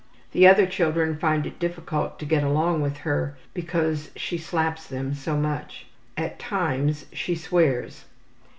[0.31, 5.13] The other children find it difficult to get along with her because she slaps them
[5.13, 5.85] so much.
[6.17, 8.05] At times she swears.